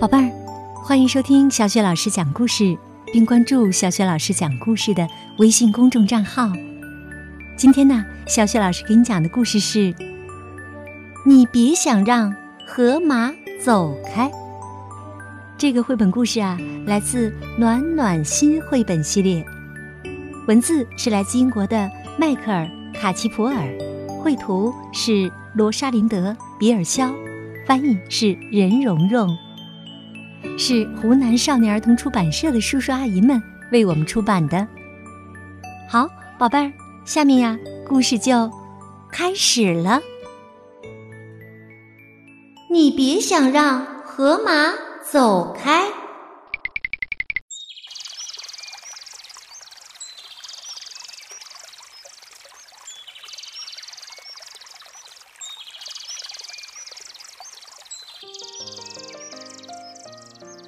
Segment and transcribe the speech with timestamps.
[0.00, 0.30] 宝贝儿，
[0.74, 2.76] 欢迎收听小雪老师讲故事，
[3.12, 5.06] 并关注小雪老师讲故事的
[5.38, 6.50] 微信公众账号。
[7.56, 9.94] 今天呢，小雪老师给你讲的故事是：
[11.24, 12.34] 你别想让
[12.66, 14.30] 河马走开。
[15.56, 19.44] 这个绘本故事啊，来自暖暖心绘本系列，
[20.48, 22.64] 文字是来自英国的迈克尔·
[23.00, 23.68] 卡奇普尔，
[24.20, 27.12] 绘图是罗莎琳德·比尔肖，
[27.66, 29.36] 翻译是任蓉蓉。
[30.58, 34.66] 是湖南少年儿童出版社的叔叔阿姨们为我们出版的。
[35.88, 36.72] 好，宝贝儿，
[37.04, 38.50] 下面呀，故事就
[39.10, 40.00] 开始了。
[42.70, 45.82] 你别想让河马走开。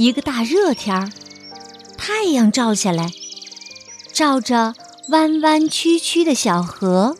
[0.00, 1.10] 一个大热天儿，
[1.98, 3.10] 太阳照下来，
[4.14, 4.72] 照着
[5.10, 7.18] 弯弯曲曲的小河，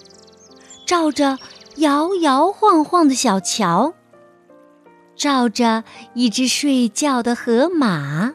[0.87, 1.39] 照着
[1.77, 3.93] 摇摇晃晃的小桥，
[5.15, 8.33] 照着一只睡觉的河马。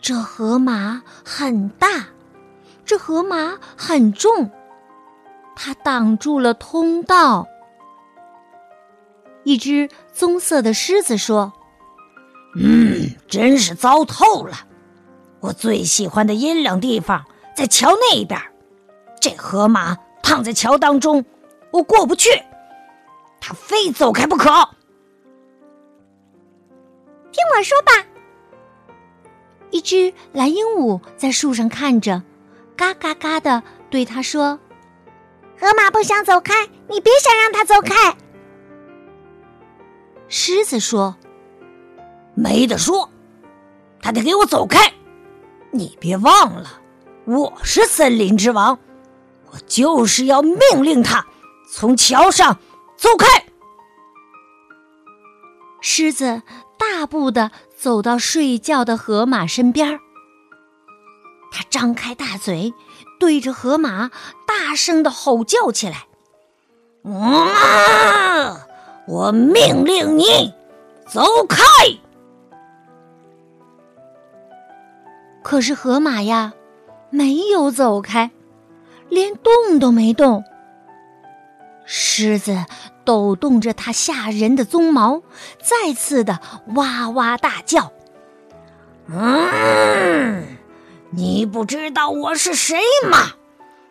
[0.00, 2.06] 这河马很大，
[2.84, 4.48] 这河马很重，
[5.56, 7.48] 它挡住了通道。
[9.42, 11.52] 一只棕色的狮子说。
[12.54, 14.54] 嗯，真是糟透了！
[15.40, 17.24] 我最喜欢的阴凉地方
[17.56, 18.38] 在桥那边，
[19.20, 21.24] 这河马躺在桥当中，
[21.70, 22.28] 我过不去，
[23.40, 24.50] 它非走开不可。
[27.32, 28.06] 听我说吧，
[29.70, 32.22] 一只蓝鹦鹉在树上看着，
[32.76, 34.60] 嘎嘎嘎的对他说
[35.58, 38.14] ：“河马不想走开，你别想让它走开。”
[40.28, 41.16] 狮子说。
[42.42, 43.08] 没得说，
[44.00, 44.92] 他得给我走开！
[45.70, 46.80] 你别忘了，
[47.24, 48.80] 我是森林之王，
[49.52, 51.24] 我就是要命令他
[51.70, 52.58] 从桥上
[52.96, 53.26] 走开。
[55.80, 56.42] 狮子
[56.76, 60.00] 大步的走到睡觉的河马身边
[61.52, 62.74] 他张开大嘴，
[63.20, 64.10] 对着河马
[64.48, 66.06] 大声的吼叫起来
[67.08, 68.66] ：“啊！
[69.06, 70.52] 我命令你
[71.06, 71.62] 走开！”
[75.42, 76.54] 可是河马呀，
[77.10, 78.30] 没有走开，
[79.08, 80.44] 连动都没动。
[81.84, 82.64] 狮子
[83.04, 85.22] 抖动着它吓人的鬃毛，
[85.60, 86.40] 再次的
[86.76, 87.92] 哇哇大叫
[89.10, 90.56] ：“嗯，
[91.10, 92.78] 你不知道我是谁
[93.10, 93.32] 吗？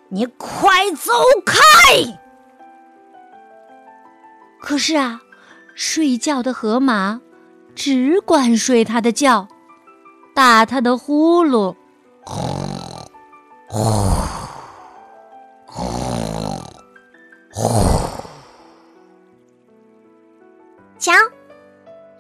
[0.10, 1.12] 你快走
[1.46, 1.60] 开！”
[4.62, 5.20] 可是啊，
[5.76, 7.20] 睡觉的河马
[7.76, 9.50] 只管睡他的觉。
[10.34, 11.76] 打他的呼噜，
[20.98, 21.12] 瞧，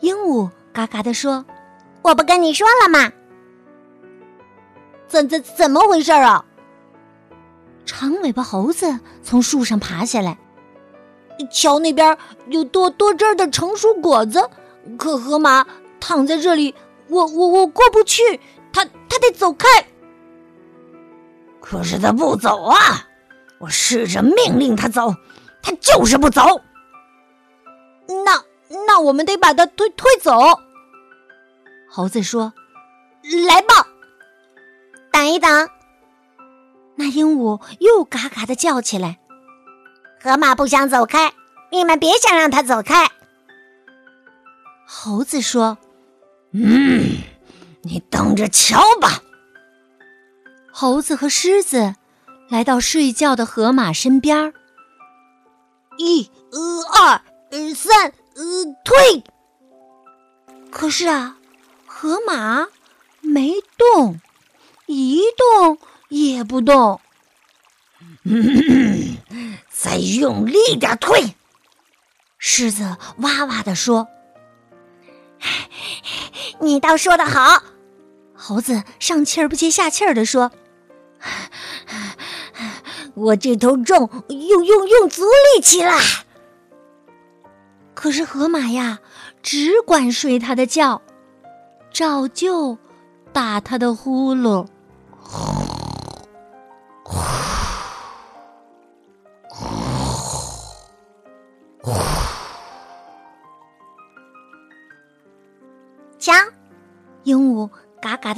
[0.01, 1.45] 鹦鹉嘎嘎的说
[2.03, 3.11] ：“我不跟你说了吗？
[5.07, 6.43] 怎怎怎么回事啊？”
[7.85, 10.38] 长尾巴猴子从树上爬下来，
[11.49, 12.17] 瞧那边
[12.47, 14.49] 有多多汁的成熟果子，
[14.97, 15.66] 可河马
[15.99, 16.75] 躺在这里。
[17.11, 18.39] 我我我过不去，
[18.73, 19.67] 他他得走开。
[21.59, 23.07] 可是他不走啊！
[23.59, 25.13] 我试着命令他走，
[25.61, 26.41] 他就是不走。
[28.25, 28.44] 那
[28.88, 30.39] 那我们得把他推推走。
[31.88, 32.53] 猴子说
[33.47, 33.85] ：“来吧，
[35.11, 35.69] 等一等。”
[36.95, 39.19] 那鹦鹉又嘎嘎的叫起来
[40.23, 41.33] ：“河马不想走开，
[41.72, 43.07] 你们别想让他走开。”
[44.88, 45.78] 猴子说。
[46.53, 47.17] 嗯，
[47.84, 49.22] 你等着瞧吧。
[50.72, 51.95] 猴子和狮子
[52.50, 54.53] 来到睡觉的河马身边
[55.97, 56.29] 一、
[56.93, 57.22] 二、
[57.75, 58.14] 三，
[58.84, 59.23] 退。
[60.70, 61.37] 可是啊，
[61.85, 62.67] 河马
[63.22, 64.20] 没动，
[64.87, 65.78] 一动
[66.09, 66.99] 也不动。
[69.70, 71.35] 再用力点推。
[72.37, 74.08] 狮子哇哇的说。
[76.61, 77.63] 你倒说的好，
[78.35, 80.52] 猴子上气儿不接下气儿的说
[83.16, 85.99] ：“我这头重，用用用足力气啦。”
[87.96, 88.99] 可是河马呀，
[89.41, 91.02] 只管睡他的觉，
[91.91, 92.78] 照旧
[93.34, 94.67] 打他的呼噜。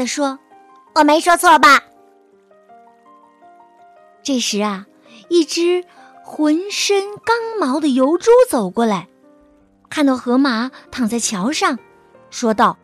[0.06, 0.40] 说
[0.96, 1.84] ：“我没说错吧？”
[4.24, 4.86] 这时啊，
[5.30, 5.84] 一只
[6.24, 9.08] 浑身刚毛的油猪走过来，
[9.90, 11.78] 看到河马躺在桥上，
[12.30, 12.78] 说道：“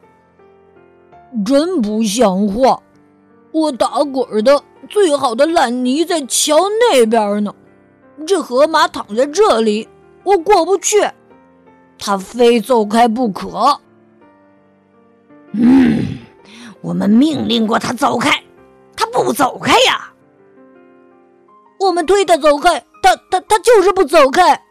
[1.46, 2.82] 真不像话！
[3.52, 6.56] 我打滚的最好的烂泥在桥
[6.92, 7.56] 那边呢，
[8.28, 9.88] 这河马躺在这里，
[10.24, 11.10] 我过不去，
[11.98, 13.80] 它非走开不可。”
[16.82, 18.44] 嗯，我们命令过他走开，
[18.96, 20.14] 他不走开呀。
[21.80, 24.64] 我们推他走开，他他他就是不走开。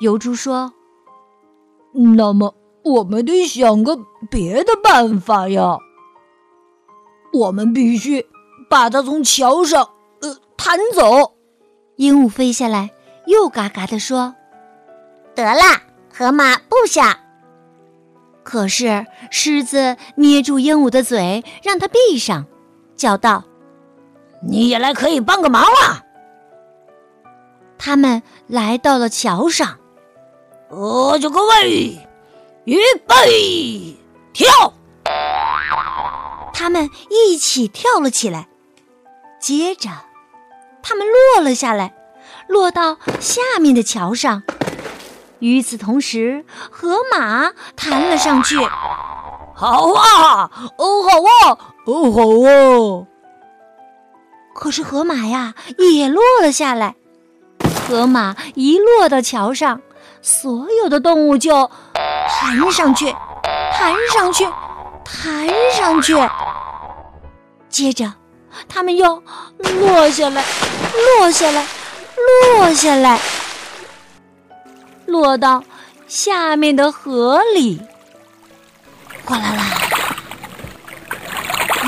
[0.00, 0.72] 油猪说
[2.16, 3.98] ：“那么我们得想个
[4.30, 5.78] 别的办法呀。
[7.32, 8.26] 我们必须
[8.68, 11.34] 把他从桥上呃弹走。”
[11.96, 12.90] 鹦鹉飞下来，
[13.26, 14.34] 又嘎嘎的说
[15.34, 15.62] ：“得了，
[16.12, 17.18] 河马不想。”
[18.46, 22.46] 可是狮子捏住鹦鹉的嘴，让它闭上，
[22.94, 23.42] 叫道。
[24.40, 26.04] 你也来可以帮个忙啊！
[27.76, 29.78] 他们来到了桥上，
[30.68, 31.98] 呃，就各位，
[32.66, 32.78] 预
[33.08, 33.96] 备，
[34.32, 34.72] 跳！
[36.54, 38.46] 他们一起跳了起来，
[39.40, 39.90] 接着
[40.84, 41.96] 他们落了下来，
[42.46, 44.44] 落到下面的桥上。
[45.38, 48.56] 与此同时，河马弹了上去。
[49.54, 53.06] 好啊，哦，好啊，哦，好啊！
[54.54, 56.94] 可是河马呀，也落了下来。
[57.88, 59.80] 河马一落到桥上，
[60.20, 61.70] 所有的动物就
[62.28, 63.14] 弹上去，
[63.78, 64.44] 弹上去，
[65.04, 66.14] 弹上去。
[67.68, 68.12] 接着，
[68.68, 69.22] 它们又
[69.58, 70.42] 落下来，
[71.18, 71.66] 落下来，
[72.58, 73.20] 落下来，
[75.20, 75.64] 落到
[76.06, 77.80] 下面的河里。
[79.24, 79.64] 哗啦啦！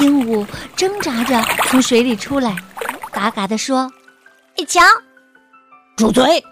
[0.01, 0.47] 鹦鹉
[0.77, 2.57] 挣扎着从水里出来，
[3.13, 3.91] 嘎嘎地说
[4.57, 4.81] ：“你瞧，
[5.97, 6.45] 住嘴！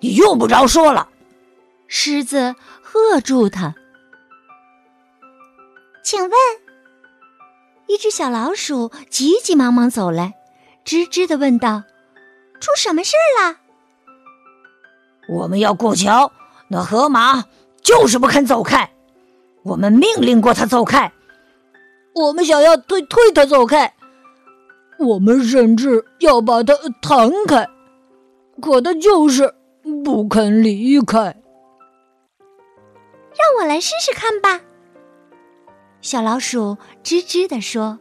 [0.00, 1.08] 你用不着说了。”
[1.88, 3.74] 狮子喝住它。
[6.02, 6.30] 请问，
[7.86, 10.34] 一只小老鼠急急忙忙走来，
[10.84, 11.82] 吱吱的问道
[12.60, 13.56] ：“出什么事儿了？”
[15.28, 16.30] 我们要过桥，
[16.68, 17.44] 那河马
[17.82, 18.90] 就是不肯走开。
[19.62, 21.12] 我们命令过他走开。
[22.14, 23.94] 我们想要推推他走开，
[24.98, 27.66] 我们甚至要把他弹开，
[28.60, 29.54] 可他就是
[30.04, 31.18] 不肯离开。
[33.36, 34.60] 让我来试试看吧。
[36.00, 37.98] 小老鼠吱吱地说，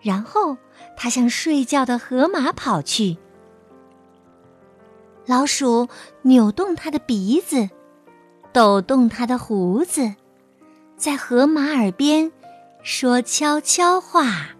[0.00, 0.56] 然后
[0.96, 3.16] 它向睡觉的河马跑去。
[5.26, 5.88] 老鼠
[6.22, 7.68] 扭动它的鼻子，
[8.52, 10.14] 抖动它的胡子，
[10.96, 12.32] 在河马耳边。
[12.82, 14.50] 说悄悄话，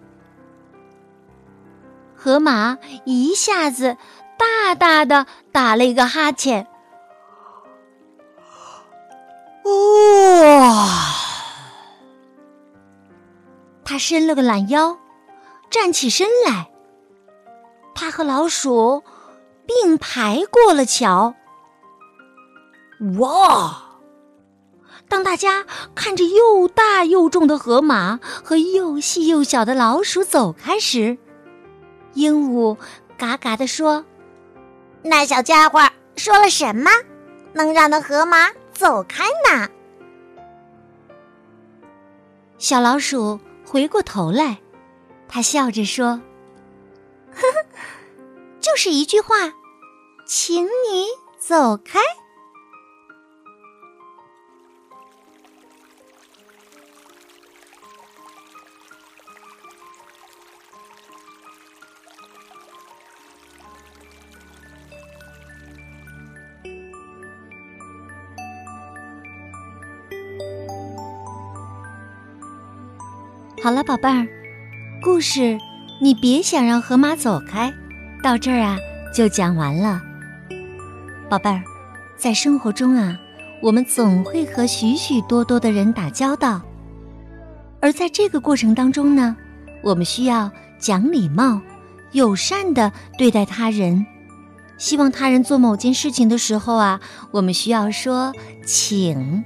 [2.16, 3.96] 河马一下子
[4.36, 6.66] 大大的打了一个哈欠。
[9.62, 10.88] 哇！
[13.84, 14.98] 他伸了个懒腰，
[15.70, 16.68] 站起身来。
[17.94, 19.04] 他和老鼠
[19.66, 21.34] 并排过了桥。
[23.18, 23.82] 哇！
[25.08, 31.16] 当大家看着又大又重的河马和又细又小的老鼠走开时，
[32.14, 32.76] 鹦鹉
[33.16, 34.04] 嘎嘎地说
[35.02, 35.80] ：“那小家伙
[36.16, 36.90] 说了什么，
[37.52, 39.68] 能让那河马走开呢？”
[42.58, 44.58] 小老鼠回过头来，
[45.28, 46.20] 他笑着说
[47.30, 47.64] ：“呵呵，
[48.66, 49.36] 就是一句话，
[50.26, 51.06] 请你
[51.38, 52.00] 走开。”
[73.62, 74.26] 好了，宝贝儿，
[75.04, 75.56] 故事
[76.00, 77.72] 你别想让河马走开，
[78.22, 78.78] 到这儿啊
[79.12, 80.02] 就讲完了。
[81.28, 81.62] 宝贝儿，
[82.16, 83.16] 在生活中啊，
[83.62, 86.60] 我们总会和许许多多的人打交道，
[87.80, 89.36] 而在这个过程当中呢，
[89.82, 91.60] 我们需要讲礼貌、
[92.12, 94.04] 友善的对待他人。
[94.78, 98.32] 希望他人做某件事情的时候啊，我们需要说
[98.64, 99.42] 请；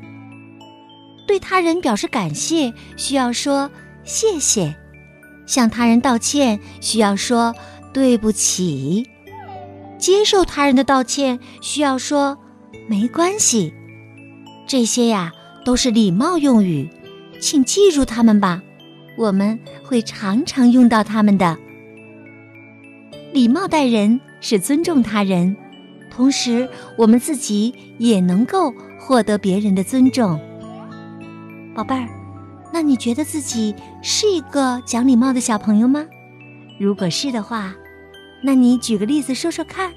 [1.27, 3.71] 对他人表示感谢，需要说。
[4.03, 4.75] 谢谢，
[5.45, 7.55] 向他人道歉需要说
[7.93, 9.05] 对不起；
[9.99, 12.39] 接受他人的道歉需要说
[12.89, 13.73] 没关系。
[14.67, 15.33] 这些呀，
[15.65, 16.89] 都是礼貌用语，
[17.41, 18.63] 请记住它们吧，
[19.19, 21.59] 我们会常常用到它们的。
[23.33, 25.57] 礼貌待人是尊重他人，
[26.11, 30.39] 同时我们自己也能够获得别人的尊重。
[31.75, 32.09] 宝贝儿，
[32.73, 36.05] 那你觉得自己是一个讲礼貌的小朋友吗？
[36.79, 37.75] 如果是的话，
[38.43, 39.93] 那你举个例子说说看。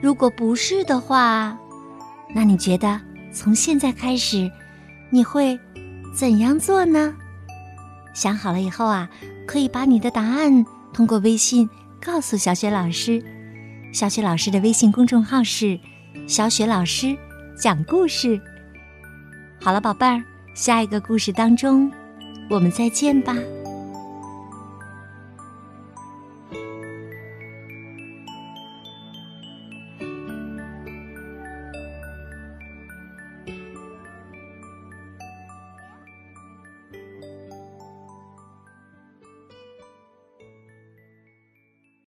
[0.00, 1.58] 如果不是的话，
[2.34, 3.00] 那你觉得
[3.32, 4.50] 从现在开始
[5.10, 5.58] 你会
[6.14, 7.14] 怎样做呢？
[8.14, 9.08] 想好了以后啊，
[9.46, 11.68] 可以把你的答案通过微信
[12.00, 13.22] 告诉小雪老师。
[13.92, 15.78] 小雪老师的微信公众号是
[16.28, 17.16] “小雪老师
[17.58, 18.40] 讲故事”。
[19.60, 20.22] 好了，宝贝儿，
[20.54, 21.90] 下一个故事当中，
[22.50, 23.34] 我们再见吧。